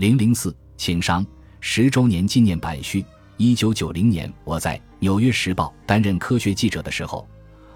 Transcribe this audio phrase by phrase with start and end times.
[0.00, 1.26] 零零四情商
[1.60, 3.04] 十周年纪念版序。
[3.36, 7.28] 一九九零年，我在《纽约时报》担任科学记者的时候，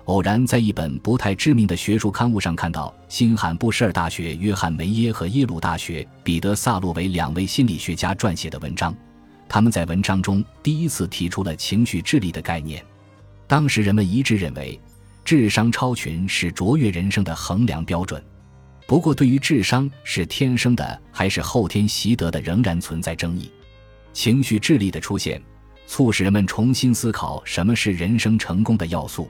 [0.06, 8.96] 偶然在一本不太知名的学术刊物上看到新罕布什尔大学约翰梅耶和耶鲁大学彼得萨洛维两位心理学家撰写的文章。
[9.46, 12.82] 他们在文章中第一次提出了情绪智力的概念。
[13.46, 14.80] 当时人们一致认为，
[15.26, 18.24] 智商超群是卓越人生的衡量标准。
[18.86, 23.50] 不过，对于智商是天生的还是后天习得的，仍然存在争议。
[24.12, 25.42] 情绪智力的出现，
[25.86, 29.28] 促使人们重新思考什么是人生成功的要素。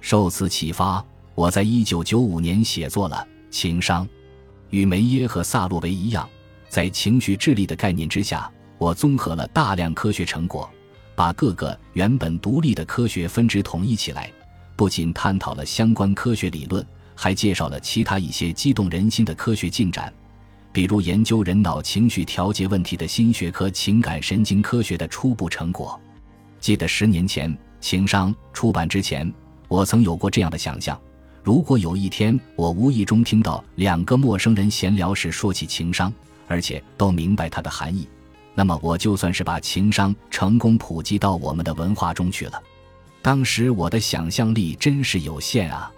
[0.00, 1.04] 受此启发，
[1.34, 4.06] 我在一九九五年写作了《情商》。
[4.70, 6.28] 与梅耶和萨洛维一样，
[6.68, 10.70] 在情绪智力的概念之下，我综合了大量科学成果，
[11.16, 14.30] 把各个原本独立的科学分支统一起来，
[14.76, 16.84] 不仅探讨了相关科学理论。
[17.14, 20.12] 还介绍了其他一些激动人心的科学进展，
[20.72, 25.98] 比如研究人脑情绪调节问题的新学科——情感神经科学的初步成果。
[26.60, 29.32] 记得十年前《情商》出版之前，
[29.68, 31.00] 我曾有过这样的想象：
[31.42, 36.12] 如果有一天我无意中听到两个陌生人闲聊时说起情商，
[36.48, 38.08] 而且都明白它的含义，
[38.54, 42.62] 那么我就算是把情商成功普及到我们的文化中去了。
[43.20, 45.90] 当时我的想象力真是有限啊！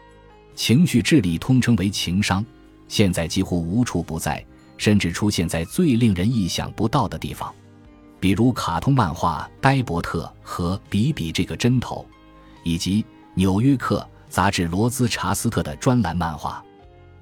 [0.57, 2.45] 情绪智力通称为情商，
[2.89, 4.45] 现在几乎无处不在，
[4.79, 7.55] 甚至出现在最令人意想不到的地方，
[8.19, 12.05] 比如卡通漫画《呆伯特》和《比比这个针头》，
[12.65, 13.03] 以及
[13.35, 16.65] 《纽约客》杂志罗兹查斯特的专栏漫画。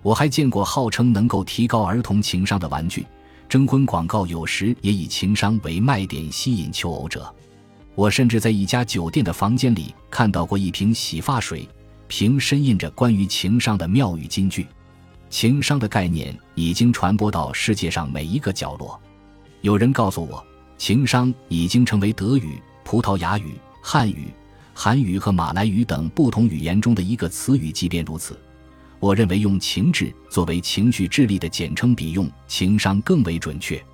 [0.00, 3.04] 我还见过号称能够提高儿童情商的玩具，
[3.48, 7.34] 征婚广告有时也以情商为卖点吸引求偶者。
[7.96, 11.68] 我甚至在一家酒店的房间里看到过一瓶洗发水。
[12.16, 14.68] 瓶身印着关于情商的妙语金句，
[15.30, 19.02] 情商的概念已经传播到世界上每一个角落。
[19.62, 20.46] 有人告诉我，
[20.78, 24.28] 情商已经成为德语、葡萄牙语、汉语、
[24.72, 27.72] 韩语和马来语等不同语言中的一个词语。
[27.72, 28.38] 即便如此，
[29.00, 33.84] 我认为用“情志”作为情绪智力的简称，比用“情商”更为准确。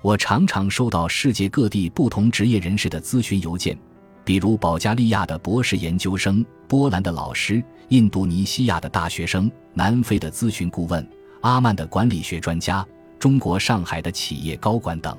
[0.00, 3.78] 我常常收到世界各地不同职业人士的咨询邮件。
[4.28, 11.08] 比如保加利亚的博士研究生、波兰的老师、印度尼西亚的大学生、南非的咨询顾问、
[11.40, 12.86] 阿曼的管理学专家、
[13.18, 15.16] 中国上海的企业高管等。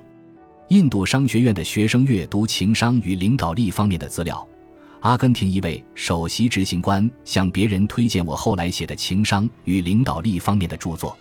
[0.67, 4.47] 印度商学院的学生阅读情商与领导力方面的资料。
[4.99, 11.17] 阿根廷一位首席执行官向别人推荐我后来写的情商与领导力方面的著作。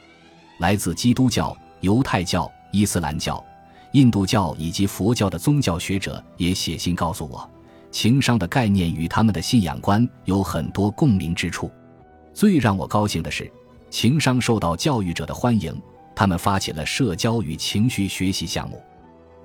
[0.59, 3.43] 来自基督教、犹太教、伊斯兰教、
[3.93, 7.49] 印度教以及佛教的宗教学者也写信告诉我。
[7.91, 11.71] 情商的概念与他们的信仰观有很多共鸣之处。
[12.33, 13.51] 最让我高兴的是，
[13.91, 15.75] 情商受到教育者的欢迎，
[16.15, 18.81] 他们发起了社交与情绪学习项目。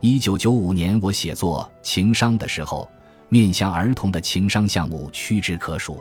[0.02, 2.88] 一九九五年，我写作《情商》的时候，
[3.30, 5.98] 面向儿童的情商项目屈指可数。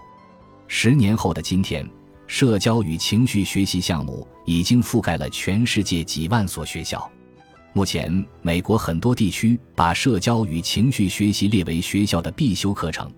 [0.66, 1.88] 十年后的今天，
[2.26, 7.10] 社交与情绪学习项目已经覆盖了全世界几万所学校。
[7.74, 13.10] 目前，美国很多地区把社交与情绪学习列为学校的必修课程，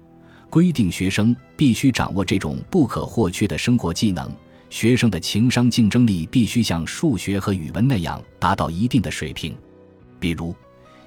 [0.49, 4.31] 规定学生必须掌握这种不可或缺的生活技能。
[4.71, 9.57] 学生的情商竞争力必须像数学和语文那样达到一定的水平。
[10.21, 10.55] 比如，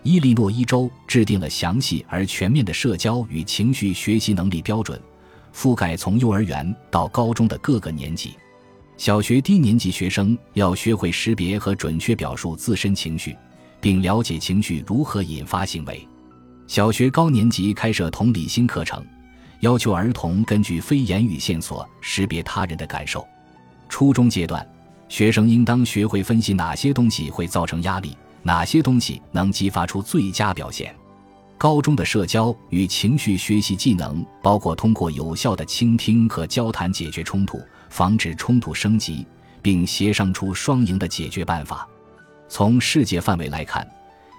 [0.03, 4.99] 伊利诺伊州制定了详细而全面的社交与情绪学习能力标准，
[5.53, 8.33] 覆盖从幼儿园到高中的各个年级。
[8.97, 13.37] 小学低年级学生要学会识别和准确表述自身情绪，
[13.79, 16.05] 并了解情绪如何引发行为。
[16.65, 19.05] 小学高年级开设同理心课程，
[19.59, 23.25] 要求儿童根据非言语线索识别他人的感受。
[23.87, 24.67] 初中阶段，
[25.07, 30.93] 学生应当学会分析哪些东西会造成压力，哪些东西能激发出最佳表现。
[31.55, 37.61] 高中的社交与情绪学习技能包括通过有效的倾听和交谈解决冲突。
[37.89, 39.25] 防止冲突升级，
[39.61, 41.87] 并协商出双赢的解决办法。
[42.49, 43.85] 从世界范围来看，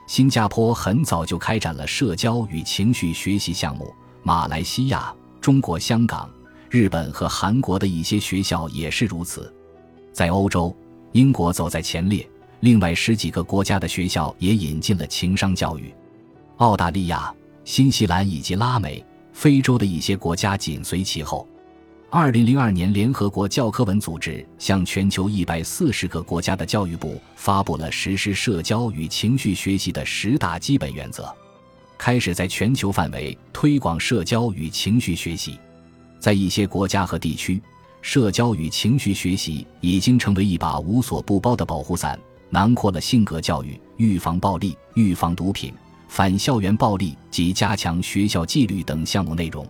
[0.07, 3.93] 新加坡很早就开展了社交与情绪学习项目，
[4.23, 6.31] 马来西亚、中国香港、
[6.71, 9.53] 日本和韩国的一些学校也是如此。
[10.12, 10.75] 在欧洲，
[11.12, 12.29] 英国走在前列，
[12.61, 15.94] 另外十几个国家的学校也引进了情商教育。
[16.56, 17.33] 澳大利亚、
[17.65, 21.47] 新西兰以及拉美、非洲的一些国家紧随其后。
[22.10, 31.31] 二零零二年，联合国教科文组织向全球一百四十个国家的教育部发布了实施社交与情绪学习的十大基本原则，
[31.99, 35.58] 开始在全球范围推广社交与情绪学习。
[36.19, 37.60] 在一些国家和地区，
[38.00, 42.19] 社交与情绪学习已经成为一把无所不包的保护伞，
[42.49, 45.75] 囊括了性格教育、预防暴力、预防毒品、
[46.08, 49.69] 反校园暴力及加强学校纪律等项目内容。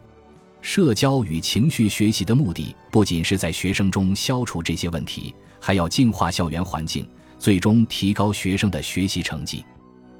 [0.61, 7.09] 社交与情绪学习的目的，不仅是在学生中消除这些问题，还要净化校园环境，
[7.39, 9.65] 最终提高学生的学习成绩。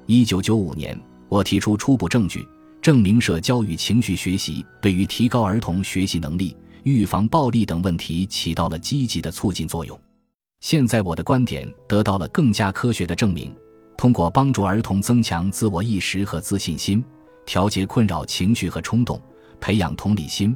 [0.05, 2.47] 一九九五年，我提出初步证据，
[2.81, 9.99] 证明社交与情绪学习对于提高儿童学习能力、预防暴力等问题起到了积极的促进作用。
[10.61, 13.53] 现在，我的观点得到了更加科学的证明。
[13.97, 17.03] 通过帮助儿童增强自我意识和自信心，
[17.45, 19.21] 调节困扰情绪和冲动。
[19.59, 20.55] 培养同理心，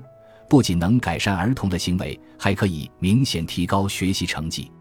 [0.49, 4.71] 不仅能改善儿童的行为，还可以明显提高学习成绩。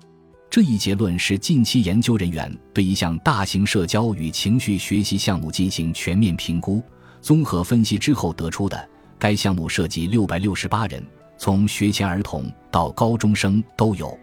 [0.50, 6.82] 这一结论是近期研究人员对一项大型社交与情绪学习项目进行全面评估、
[7.22, 8.88] 综合分析之后得出的。
[9.18, 11.02] 该项目涉及六百六十八人，
[11.38, 14.18] 从学前儿童到高中生都有。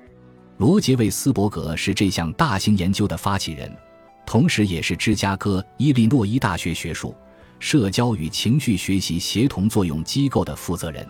[0.57, 3.73] 罗杰·魏斯伯格是这项大型研究的发起人，
[4.25, 7.15] 同时也是芝加哥伊利诺伊大学学术。
[7.59, 11.05] 社交与情绪学习协同作用机构的负责人，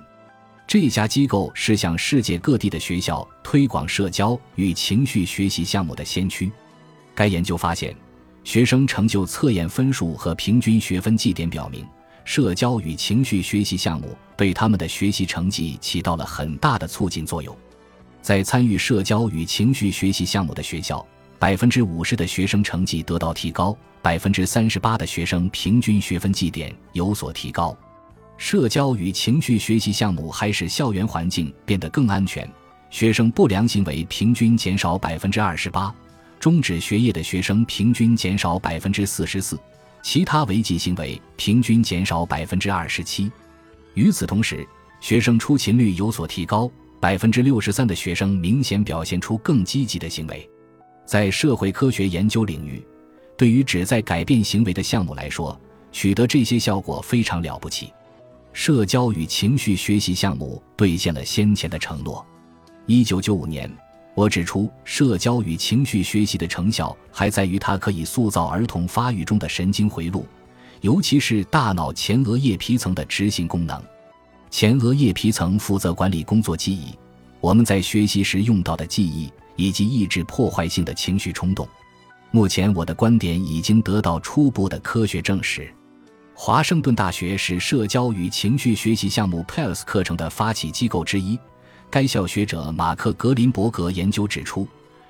[0.67, 6.51] 这家机构是向世界各地的学校推广社交与情绪学习项目的先驱。
[7.13, 7.95] 该研究发现，
[8.43, 11.85] 学生成就测验分数和平均学分绩点表明，
[12.25, 17.55] 社交与情绪学习项目对他们的学习成绩起到了很大的促进作用。
[18.21, 21.05] 在参与社交与情绪学习项目的学校，
[21.39, 23.75] 百分之五十的学生成绩得到提高。
[24.01, 27.77] 百分之三十八的学生平均学分绩点有所提高，
[28.37, 32.49] 社交与情绪学习项目还使校园环境变得更安全，
[32.89, 35.93] 学生不良行为平均减少百分之二十八，
[36.39, 39.59] 终止学业的学生平均减少百分之四十四，
[40.01, 43.29] 其他违纪行为平均减少百分之二十七。
[43.95, 44.65] 与此同时，
[45.01, 46.71] 学生出勤率有所提高，
[47.01, 50.49] 百分之六十三的学生明显表现出更积极的行为。
[51.09, 52.85] 在社会科学研究领域。
[53.35, 55.59] 对于旨在改变行为的项目来说，
[55.91, 57.91] 取得这些效果非常了不起。
[58.53, 62.23] 社交与情绪学习项目兑现了先前的承诺。
[62.85, 63.67] 一九九五年，
[64.13, 70.27] 我指出，社交与情绪学习的成效还在于它可以塑造儿童发育中的神经回路，
[70.81, 73.81] 尤其是大脑前额叶皮层的执行功能。
[74.51, 76.93] 前额叶皮层负责管理工作记忆，
[77.39, 79.27] 我们在学习时用到的记忆，
[79.59, 81.67] 以及抑制破坏性的情绪冲动。
[82.31, 85.69] 目前，我的观点已经得到初步的科学证实。
[86.33, 91.37] 华盛顿大学是社交与情绪学习项目 PELS 课程的发起机构之一。
[91.89, 94.65] 该校学者马克·格林伯格研究指出，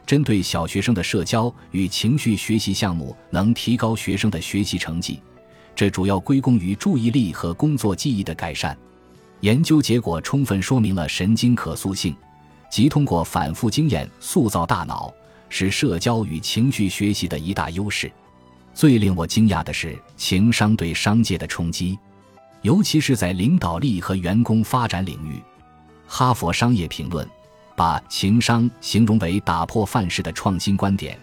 [0.07, 5.21] 针对小学生的社交与情绪学习项目能提高学生的学习成绩，
[5.75, 8.75] 这主要归功于注意力和工作记忆的改善。
[9.41, 12.15] 研究结果充分说明了神经可塑性，
[12.69, 15.13] 即通过反复经验塑造大脑。
[15.51, 18.11] 是社交与情绪学习的一大优势。
[18.71, 21.97] 最令我惊讶的是情商对商界的冲击，
[22.61, 25.41] 尤其是在领导力和员工发展领域。
[26.05, 27.27] 哈佛商业评论
[27.75, 31.17] 把情商形容为打破范式的创新观点，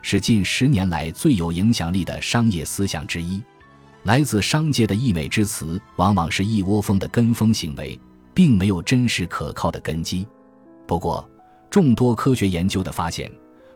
[0.00, 3.42] 是近十年来最有影响力的商业思想之一。
[4.04, 8.00] 来自商界的溢美之词，往往是一窝蜂的跟风行为，
[8.32, 10.26] 并没有真实可靠的根基。
[10.86, 11.28] 不过，
[11.68, 13.30] 众多科学研究的发现。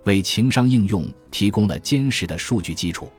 [0.04, 3.10] 为情商应用提供了坚实的数据基础。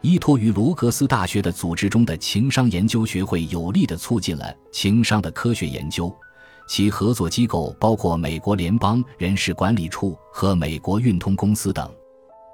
[0.00, 6.12] 依托于罗格斯大学的组织中的情商研究学会，有力地促进了情商的科学研究。
[6.68, 11.88] 其合作机构包括美国联邦人事管理处和美国运通公司等。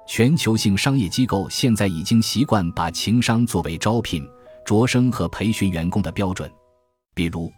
[0.07, 4.23] 全球性商业机构现在已经习惯把情商作为招聘、
[4.63, 6.49] 着升和培训员工的标准。
[7.15, 7.51] 比如，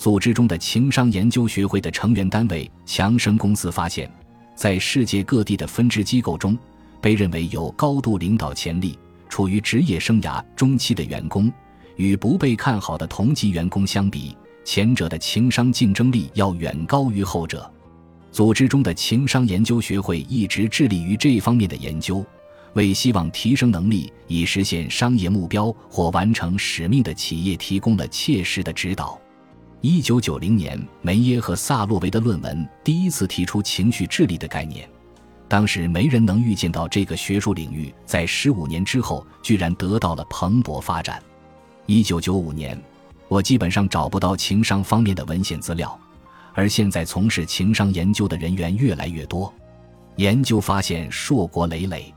[0.00, 4.10] 组织中的情商研究学会的成员单位强生公司发现。
[4.54, 6.56] 在世界各地的分支机构中，
[7.02, 11.52] 被认为有高度领导潜力、处于职业生涯中期的员工，
[11.96, 17.70] 与不被看好的同级员工相比，前者的情商竞争力要远高于后者。
[18.32, 22.24] 组织中的情商研究学会一直致力于这方面的研究，
[22.72, 29.19] 为希望提升能力以实现商业目标或完成使命的企业提供了切实的指导。
[29.82, 34.86] 一九九零年，梅耶和萨洛维的论文第一次提出情绪智力的概念。
[35.48, 41.22] 当时没人能预见到这个学术领域在十五年之后居然得到了蓬勃发展。
[41.86, 42.78] 一九九五年，
[43.26, 45.98] 我基本上找不到情商方面的文献资料，
[46.52, 49.50] 而现在从事情商研究的人员越来越多，
[50.16, 52.12] 研究发现硕果累累。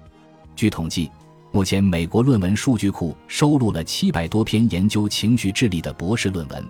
[0.54, 1.10] 据统计，
[1.54, 6.62] 目前美国论文数据库收录了七百多篇研究情绪智力的博士论文。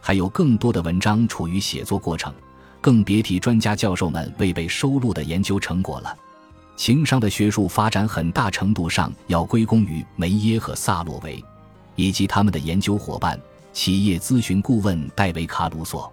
[0.00, 2.32] 还有更多的文章处于写作过程，
[2.80, 6.16] 更别提专家教授们未被收录的研究成果了。
[6.76, 11.44] 情商的学术发展很大程度上要归功于梅耶和萨洛维，
[11.94, 13.38] 以及他们的研究伙伴、
[13.72, 16.10] 企业咨询顾问戴维·卡鲁索。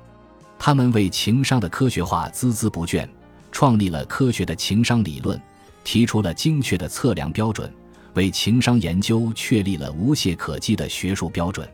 [0.60, 3.08] 他们为情商的科学化孜孜不倦，
[3.52, 5.40] 创立了科学的情商理论，
[5.86, 7.74] 提出了精确的测量标准，
[8.16, 11.66] 为情商研究确立了无懈可击的学术标准。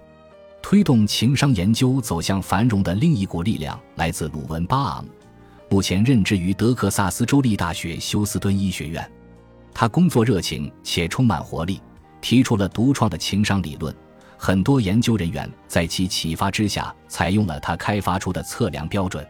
[0.74, 5.06] 推动情商研究走向繁荣的另一股力量来自鲁文·巴昂。
[5.70, 9.08] 目前任职于德克萨斯州立大学休斯敦医学院，
[9.72, 11.80] 他工作热情且充满活力，
[12.22, 13.96] 提出了独创的情商理论。
[14.36, 19.24] 很多研究人员在其启发之下采用了他开发出的测量标准。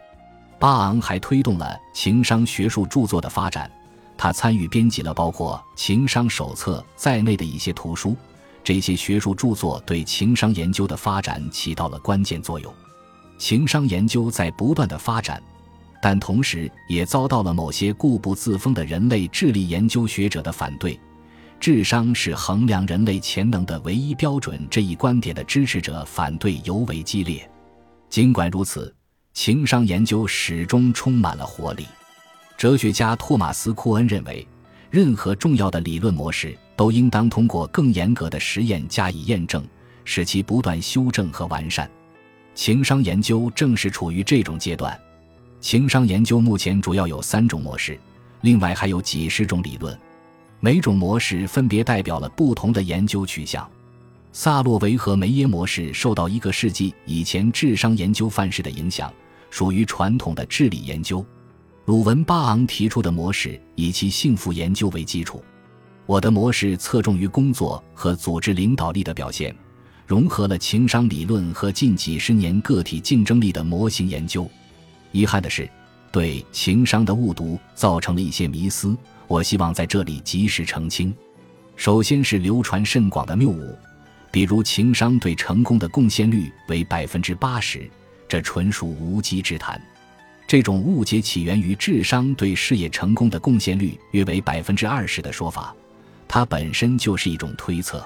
[0.58, 3.70] 巴昂还推动了情商学术著作的发展，
[4.16, 8.16] 他参与编辑了包括《情商手册》在内的一些图书。
[8.64, 12.74] 这些学术著作对情商研究的发展起到了关键作用。
[13.38, 15.42] 情商研究在不断的发展。
[16.02, 21.00] 但同时也遭到了某些固步自封的人类智力研究学者的反对。
[21.62, 27.50] 智商是衡量人类潜能的唯一标准，这一观点的支持者反对尤为激烈。
[28.10, 28.94] 尽管如此，
[29.34, 31.88] 情商研究始终充满了活力。
[32.58, 34.46] 哲学家托马斯·库恩认为，
[34.94, 39.66] 任何重要的理论模式都应当通过更严格的实验加以验证，
[40.06, 41.90] 使其不断修正和完善。
[42.54, 44.96] 情商研究正是处于这种阶段。
[45.60, 48.00] 情商研究目前主要有三种模式，
[48.42, 49.98] 另外还有几十种理论，
[50.60, 53.68] 每种模式分别代表了不同的研究取向。
[54.32, 59.12] 萨洛维和梅耶模式受到一个世纪以前智商研究范式的影响，
[59.50, 61.26] 属于传统的智力研究。
[61.86, 65.44] 鲁文巴昂提出的模式以其幸福研究为基础，
[66.06, 69.54] 我的模式侧重于工作和组织领导力的表现，
[70.08, 74.50] 融合了情商理论和近几十年个体竞争力的模型研究。
[75.12, 75.70] 遗憾的是，
[76.10, 78.96] 对情商的误读造成了一些迷思。
[79.28, 81.14] 我希望在这里及时澄清。
[81.76, 83.78] 首先是流传甚广的谬误，
[84.32, 87.92] 比如情商对成功的贡献率为百分之八十，
[88.26, 89.82] 这纯属无稽之谈。
[90.46, 95.76] 这种误解起源于智商对事业成功的贡献率约为百分之二十的说法，
[96.28, 98.06] 它本身就是一种推测。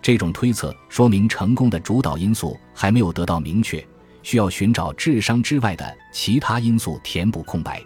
[0.00, 3.84] 这种推测说明成功的主导因素还没有得到明确。
[4.22, 7.82] 需要寻找智商之外的其他因素填补空白，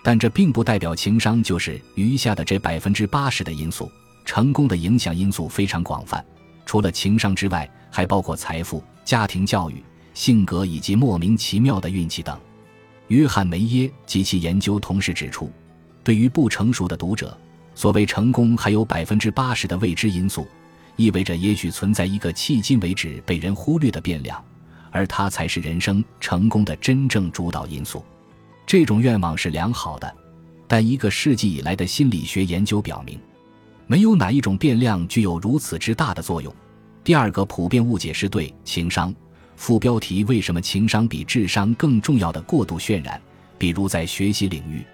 [0.00, 3.90] 但这并不代表情商就是余下的这百分之八十的因素。
[4.24, 6.24] 成功的影响因素非常广泛，
[6.64, 9.82] 除了情商之外，还包括财富、家庭教育、
[10.14, 12.38] 性格以及莫名其妙的运气等。
[13.12, 15.52] 约翰·梅耶及其研究同时指出，
[16.02, 17.36] 对于不成熟的读者，
[17.74, 20.46] 所谓成功还有百分之八十的未知因素，
[20.96, 24.42] 意味着也许存在一个迄今为止被人忽略的变量。
[24.90, 28.02] 而它才是人生成功的真正主导因素。
[28.66, 30.10] 这种愿望是良好的，
[30.66, 33.20] 但一个世纪以来的心理学研究表明，
[33.86, 36.50] 没有哪一种变量具有如此之大的作用。
[37.04, 39.14] 第二个普遍误解是对情商
[39.62, 43.22] 副标题“为什么情商比智商更重要”的过度渲染。
[43.56, 44.84] 比如在学习领域，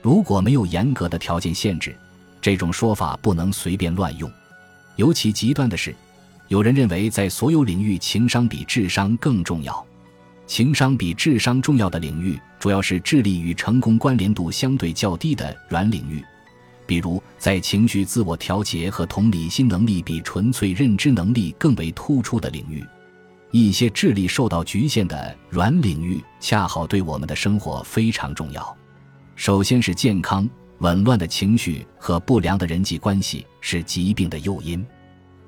[0.00, 1.94] 如果没有严格的条件限制，
[2.40, 4.32] 这种说法不能随便乱用。
[4.96, 5.94] 尤其极端的是。
[6.48, 9.86] 有人认为，在所有领域，情商比智商更重要。
[10.46, 16.24] 情商比智商重要的领域，主要是智力与成功关联度相对较低的软领域，
[16.86, 22.82] 比如在情绪自我调节和同理心能力比纯粹认知能力更为突出的领域。
[23.58, 28.76] 一些智力受到局限的软领域，恰好对我们的生活非常重要。
[29.34, 30.46] 首先是健康，
[30.80, 34.84] 紊乱的情绪和不良的人际关系是疾病的诱因。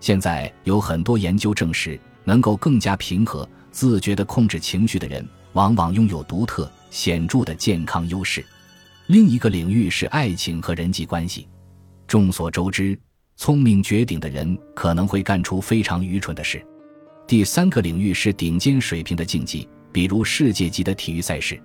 [0.01, 5.23] 现在有很多研究证实，能够更加平和、自觉地控制情绪的人，
[5.53, 8.43] 往往拥有独特、显著的健康优势。
[9.09, 11.47] 另一个领域是爱情和人际关系。
[12.07, 12.99] 众所周知，
[13.37, 16.65] 聪明绝顶的人可能会干出非常愚蠢的事。
[17.29, 21.61] 第三个领域是顶尖水平的竞技，比如世界级的体育赛事。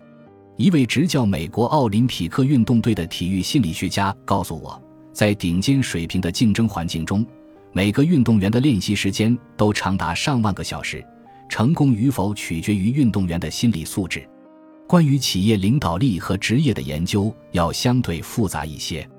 [0.58, 4.78] 一位执教美国奥林匹克运动队的体育心理学家告诉我，
[5.14, 7.26] 在顶尖水平的竞争环境中。
[7.72, 11.02] 每个运动员的练习时间都长达上万个小时，
[11.48, 14.28] 成功与否取决于运动员的心理素质。
[14.86, 19.10] 关于企业领导力和职业的研究要相对复杂一些，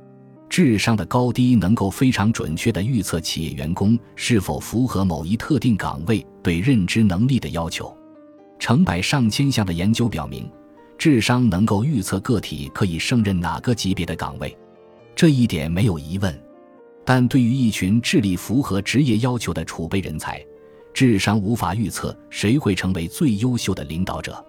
[0.51, 7.93] 智商的高低能够非常准确地预测企业员工是否符合某一特定岗位对认知能力的要求。
[8.61, 10.49] 成百上千项的研究表明，
[10.97, 14.57] 智商能够预测个体可以胜任哪个级别的岗位，
[15.17, 16.43] 这一点没有疑问。
[17.05, 20.43] 但对于一群智力符合职业要求的储备人才，
[20.95, 24.43] 智商无法预测谁会成为最优秀的领导者。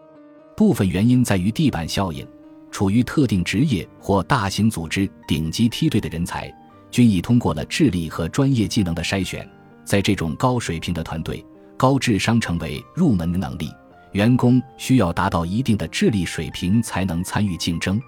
[0.56, 2.26] 部分原因在于地板效应，
[2.72, 6.54] 处于特定职业或大型组织顶级梯队的人才，
[6.92, 9.50] 均已通过了智力和专业技能的筛选。
[9.84, 11.46] 在这种高水平的团队，
[11.78, 13.70] 高智商成为入门的能力。
[14.12, 18.02] 员工需要达到一定的智力水平才能参与竞争。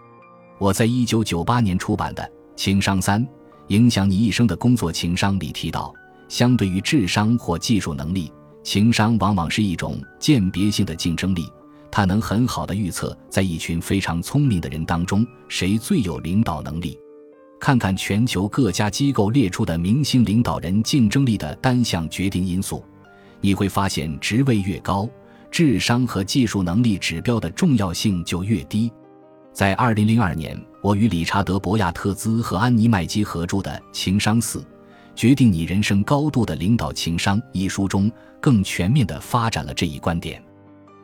[0.58, 2.24] 我在一九九八年出版的
[2.56, 3.28] 《情商三：
[3.68, 5.94] 影响你一生的工作情商》里提到，
[6.30, 8.32] 相对于智商或技术能力，
[8.64, 11.52] 情商往往是一种鉴别性的竞争力。
[11.92, 16.98] 它能很好的预测，在一群非常聪明的人当中，谁最有领导能力。
[17.60, 22.84] 看看全球各家机构列出的明星领导人竞争力的单项决定因素，
[23.42, 25.08] 你会发现，职位越高，
[25.52, 28.92] 智商和技术能力指标的重要性就越低。
[29.54, 34.64] 在二零零二年，我与理查德·博亚特兹和安妮·麦基合著的《情商四：
[35.16, 40.44] 决定你人生高度的领导情商》一书中，更全面地发展了这一观点。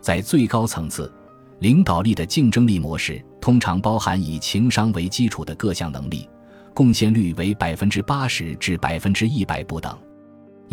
[0.01, 1.11] 在最高层次，
[1.59, 6.29] 领导力的竞争力模式通常包含以情商为基础的各项能力，
[6.73, 9.97] 贡献率为百分之八十至百分之一百不等。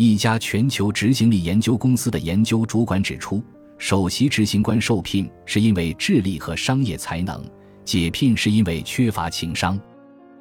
[0.03, 3.39] 一家全球执行力研究公司的研究主管指出，
[3.77, 7.45] 首席执行官受聘是因为智力和商业才能，
[7.85, 9.79] 解聘是因为缺乏情商。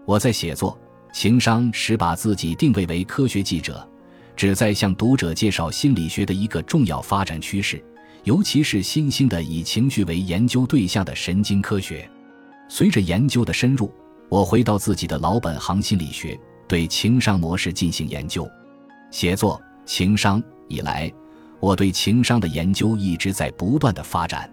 [0.06, 0.72] 我在写作
[1.14, 3.86] 《情商》时，把自己定位为科学记者，
[4.34, 7.84] 旨在向读者介绍心理学的一个重要发展趋势。
[8.24, 12.10] 尤其是新兴的以情绪为研究对象的神经科学，
[12.66, 13.92] 随着研究的深入，
[14.30, 18.50] 我回到自己的老本行心理学，对情商模式进行研究。
[19.10, 21.12] 写作情商以来，
[21.58, 24.50] 我对情商的研究一直在不断的发展。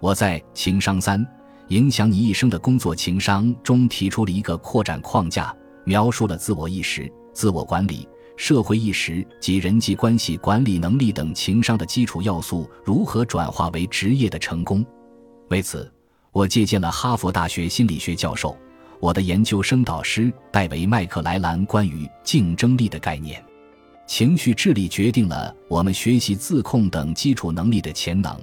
[0.00, 1.26] 我在《情商三：
[1.68, 8.06] 影响你一生的工作情商》中提出了一个扩展框架，描述了自我意识、自我管理。
[8.36, 14.84] 社会意识及人际关系管理能力等情商的基础要素如何转化为职业的成功？
[15.48, 15.90] 为此，
[16.32, 18.54] 我借鉴了哈佛大学心理学教授、
[19.00, 23.42] 我的研究生导师戴维·麦克莱兰关于竞争力的概念。
[24.06, 28.38] 情绪智力决定了我们学习自控等基础能力的潜能，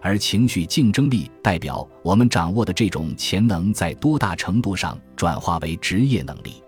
[0.00, 6.62] 而情绪竞争力代表我们掌握的这种潜能在多大程度上转化为职业能力。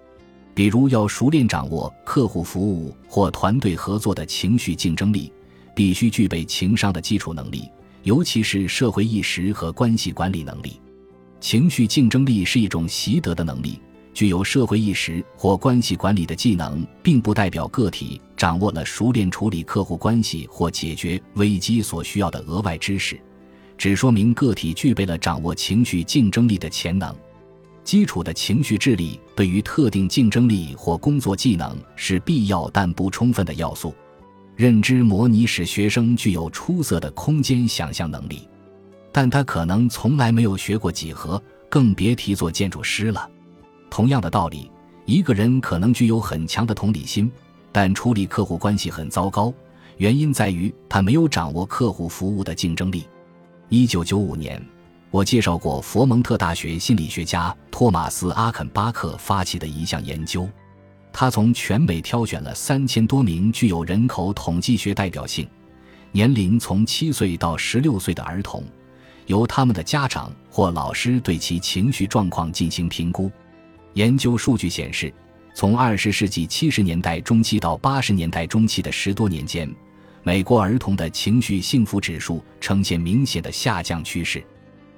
[0.55, 5.33] 比如，要熟练掌握客户服务或团队合作的情绪竞争力，
[5.75, 7.69] 必须具备情商的基础能力，
[8.05, 10.81] 尤其是社会意识和关系管理能力。
[11.41, 13.79] 情绪竞争力是一种习得的能力，
[14.17, 23.21] 具有社会意识或关系管理的技能，并不代表个体掌握了熟练处理客户关系或解决危机所需要的额外知识，
[23.77, 27.15] 只说明个体具备了掌握情绪竞争力的潜能。
[27.85, 33.95] 基础的情绪智力对于特定竞争力或工作技能是必要但不充分的要素。
[34.57, 38.49] 认知模拟使学生具有出色的空间想象能力，
[39.13, 43.29] 但他可能从来没有学过几何，更别提做建筑师了。
[43.91, 44.71] 同样的道理，
[45.05, 47.31] 一个人可能具有很强的同理心，
[47.73, 49.53] 但处理客户关系很糟糕，
[49.97, 53.05] 原因在于他没有掌握客户服务的竞争力。
[53.69, 54.61] 一九九五年。
[55.13, 60.47] 我介绍过佛蒙特大学心理学家托马斯·阿肯巴克发起的一项研究，
[61.11, 65.49] 他从全美挑选了三千多名具有人口统计学代表性、
[66.11, 68.63] 年龄从七岁到十六岁的儿童，
[69.27, 73.31] 由他们的家长或老师对其情绪状况进行评估。
[73.97, 75.11] 研究数据显示，
[75.55, 79.75] 从二十世纪七十年代中期到八十年代中期的十多年间，
[80.23, 84.45] 美国儿童的情绪幸福指数呈现明显的下降趋势。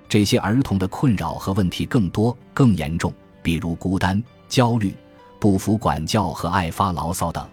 [0.09, 4.93] 这些儿童的困扰和问题更多、更严重，比如孤单、焦虑、
[5.39, 7.49] 不服管教和爱发牢骚等。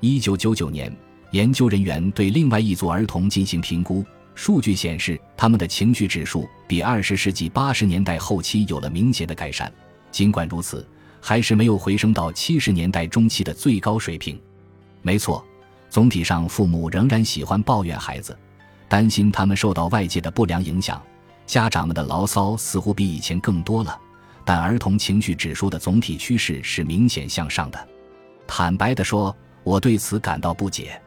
[0.00, 0.90] 一九九九年，
[1.32, 4.02] 研究人员对另外一组儿童进行评估，
[4.34, 9.70] 数据显示他们的情绪指数比二十世纪八十年代后期有了明显的改善。
[10.10, 10.86] 尽管如此，
[11.20, 14.40] 还是没有回升到七十年代中期的最高水平。
[15.02, 15.44] 没错，
[15.88, 18.36] 总体上父母仍然喜欢抱怨孩子，
[18.88, 21.00] 担心他们受到外界的不良影响。
[21.46, 23.98] 家长们的牢骚似乎比以前更多了，
[24.44, 27.88] 但儿童情绪指数的总体趋势是明显向上的。
[28.46, 31.00] 坦白地说，我对此感到不解。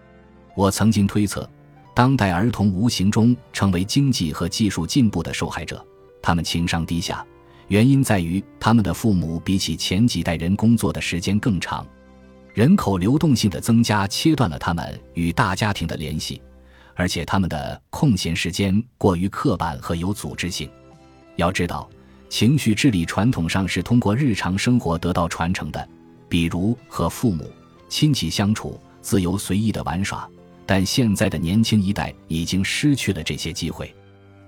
[0.56, 1.50] 我曾经推测，
[1.96, 5.86] 当代儿童无形中成为经济和技术进步的受害者，
[6.22, 7.26] 他们情商低下，
[7.74, 11.84] 原因在于他们的父母比起前几代人工作的时间更长，
[12.54, 16.40] 人口流动性的增加切断了他们与大家庭的联系。
[16.94, 20.70] 而且他们的空闲时间过于刻板和有组织性。
[21.36, 21.90] 要知道，
[22.30, 25.90] 情绪智力传统上是通过日常生活得到传承的，
[26.30, 27.52] 比如和父母
[27.90, 30.30] 亲戚相处、自由随意的玩耍。
[30.68, 33.92] 但现在的年轻一代已经失去了这些机会。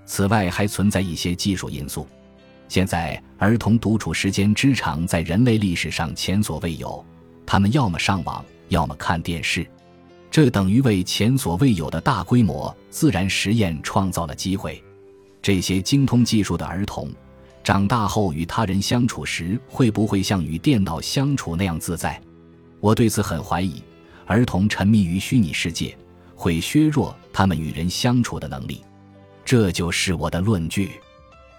[0.04, 2.06] 此外，还存在一些技术因素。
[2.68, 7.04] 现在儿童独处时间之长，在人类历史上前所未有。
[7.44, 9.66] 他们要么上网，要么看电视，
[10.30, 14.82] 这等于为前所未有的大规模自然实验创造了机会。
[15.40, 17.08] 这些精通技术的儿童，
[17.62, 22.20] 长大后与他人相处时，会不会像与电脑相处那样自在？
[22.80, 23.80] 我对此很怀疑。
[24.26, 25.96] 儿童沉迷于虚拟世界，
[26.34, 28.82] 会削弱他们与人相处的能力。
[29.44, 30.90] 这就是我的论据。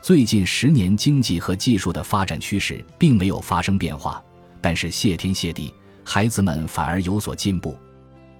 [0.08, 4.24] 最近十年，经济和技术的发展趋势并没有发生变化，
[4.62, 7.78] 但是谢天谢地，孩子们反而有所进步。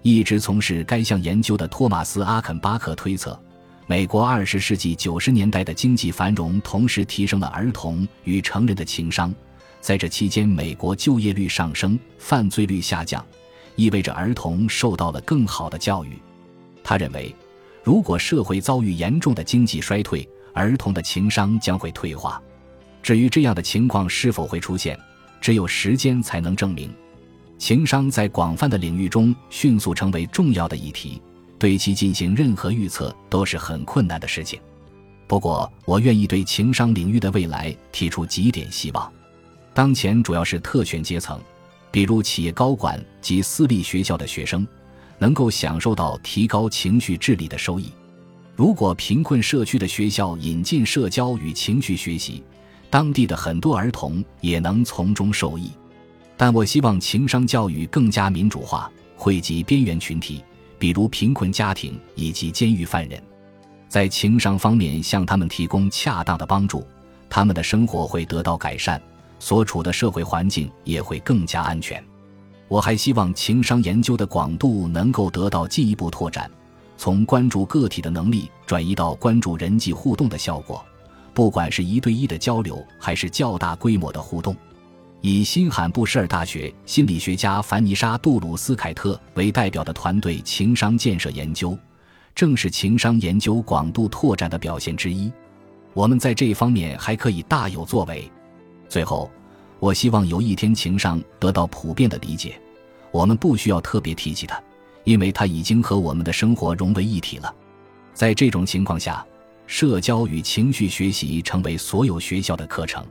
[0.02, 3.38] 一直从事该项研究的托马斯·阿肯巴克推测。
[3.86, 9.36] 美国二十世纪九十年代的经济繁荣，同时提升了儿童与成人的情商。
[9.82, 13.22] 在这期间，美国就业率上升，犯罪率下降，
[13.76, 16.18] 意味着儿童受到了更好的教育。
[16.82, 17.36] 他认为，
[17.84, 20.26] 如果社会遭遇严重的经济衰退，
[20.58, 22.42] 儿童的情商将会退化。
[23.04, 25.00] 至于这样的情况是否会出现，
[25.40, 26.92] 只有时间才能证明。
[27.60, 31.22] 情商在广泛的领域中迅速成为重要的议题。
[31.60, 34.60] 对其进行任何预测都是很困难的事情。
[35.28, 39.12] 不过，我愿意对情商领域的未来提出几点希望。
[39.74, 41.42] 当前主要是特权阶层，
[41.92, 44.68] 比如企业高管及私立学校的学生，
[45.18, 47.92] 能够享受到提高情绪智力的收益。
[48.58, 52.44] 如果贫困社区的学校引进社交与情绪学习，
[52.90, 55.70] 当地的很多儿童也能从中受益。
[56.36, 60.44] 但我希望情商教育更加民主化，惠及边缘群体。
[60.80, 63.22] 比如贫困家庭以及监狱犯人，
[63.88, 66.84] 在情商方面向他们提供恰当的帮助，
[67.30, 69.00] 他们的生活会得到改善，
[69.38, 72.04] 所处的社会环境也会更加安全。
[72.68, 76.50] 我还希望情商研究的广度能够得到进一步拓展，
[76.98, 80.84] 从关注个体的能力转移到关注人际互动的效果，
[81.34, 84.56] 不管是一对一的交流，还是较大规模的互动。
[85.22, 91.78] 以新罕布什尔大学心理学家凡妮莎·杜鲁斯凯特为代表的团队情商建设研究，
[92.36, 95.32] 正是情商研究广度拓展的表现之一。
[95.94, 98.32] 我们在这一方面还可以大有作为。
[98.88, 99.30] 最后，
[99.80, 102.60] 我希望有一天情商得到普遍的理解，
[103.12, 104.62] 我们不需要特别提起它，
[105.08, 107.56] 因为它已经和我们的生活融为一体了。
[108.14, 109.26] 在这种情况下，
[109.66, 113.04] 社交与情绪学习成为所有学校的课程。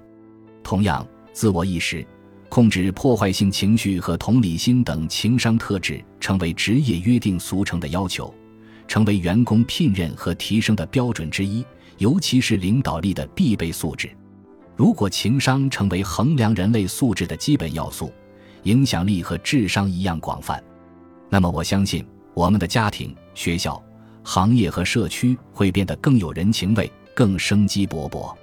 [0.63, 1.05] 同样。
[1.33, 2.03] 自我意识、
[2.49, 8.35] 控制破坏性情绪和同理心等情商特质成为职业约定俗成的要求，
[8.89, 11.63] 成为员工聘任和提升的标准之一，
[11.99, 14.09] 尤其是领导力的必备素质。
[14.77, 18.11] 如果情商成为衡量人类素质的基本要素，
[18.63, 20.65] 影响力和智商一样广泛，
[21.29, 23.83] 那么我相信我们的家庭、学校、
[24.23, 28.35] 行业和社区会变得更有人情味，更生机勃勃。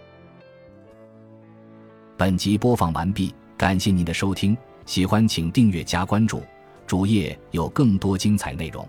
[2.18, 6.42] 本集播放完毕，感谢您的收听，喜欢请订阅加关注，
[6.86, 8.88] 主页有更多精彩内容。